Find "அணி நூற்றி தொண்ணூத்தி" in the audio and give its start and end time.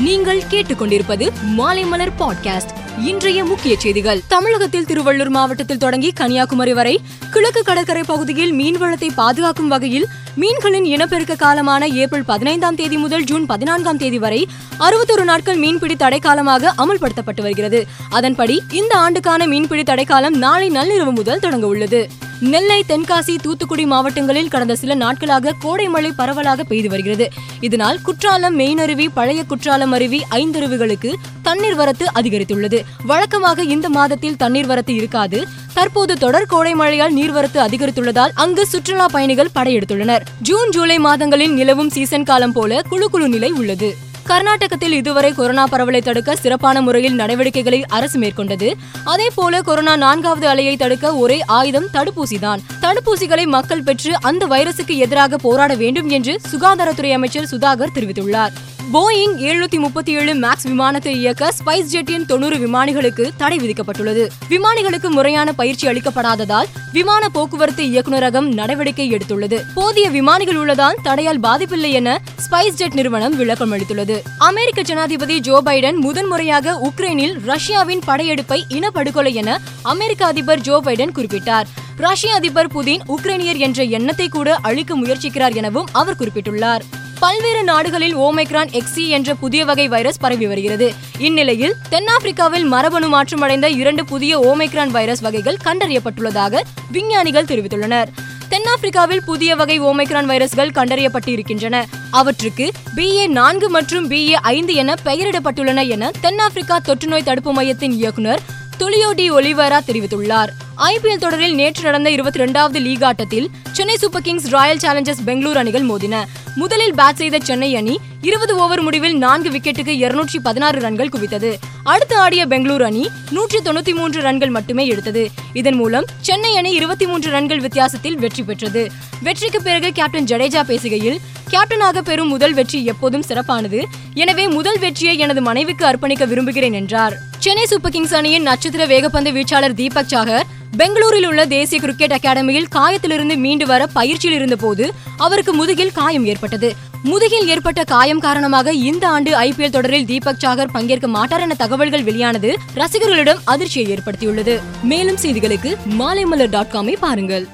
122.80-123.94